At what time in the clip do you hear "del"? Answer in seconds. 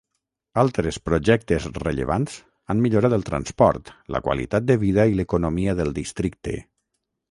5.83-5.99